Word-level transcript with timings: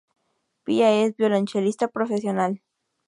Pia 0.63 1.03
es 1.03 1.15
violonchelista 1.15 1.87
profesional. 1.87 2.63